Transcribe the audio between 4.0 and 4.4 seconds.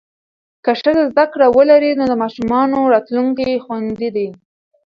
دی.